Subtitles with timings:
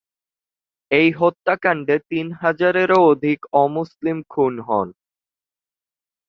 [0.91, 4.87] এই হত্যাকাণ্ডে তিন হাজারেরও অধিক অমুসলিম খুন হন।